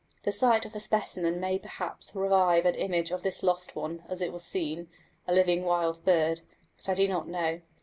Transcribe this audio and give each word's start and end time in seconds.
The 0.23 0.31
sight 0.31 0.65
of 0.65 0.75
a 0.75 0.79
specimen 0.79 1.39
might 1.39 1.61
perhaps 1.61 2.15
revive 2.15 2.65
an 2.65 2.73
image 2.73 3.11
of 3.11 3.21
this 3.21 3.43
lost 3.43 3.75
one 3.75 4.03
as 4.09 4.19
it 4.19 4.33
was 4.33 4.43
seen, 4.43 4.89
a 5.27 5.31
living 5.31 5.63
wild 5.63 6.03
bird; 6.03 6.41
but 6.75 6.89
I 6.89 6.95
do 6.95 7.07
not 7.07 7.27
know. 7.27 7.61